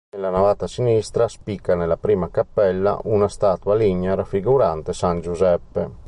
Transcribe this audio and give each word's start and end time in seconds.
Nella 0.15 0.31
navata 0.31 0.65
sinistra 0.65 1.27
spicca, 1.27 1.75
nella 1.75 1.95
prima 1.95 2.31
cappella, 2.31 2.97
una 3.03 3.27
statua 3.27 3.75
lignea 3.75 4.15
raffigurante 4.15 4.93
San 4.93 5.21
Giuseppe. 5.21 5.91